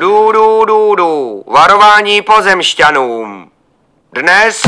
[0.00, 1.44] Du, du, du, du.
[1.46, 3.48] Varování pozemšťanům.
[4.14, 4.62] Dnes